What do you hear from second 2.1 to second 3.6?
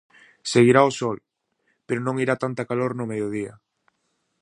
irá tanta calor no mediodía.